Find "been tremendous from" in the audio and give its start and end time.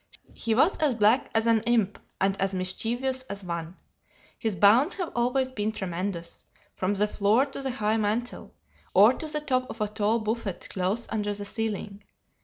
5.51-6.95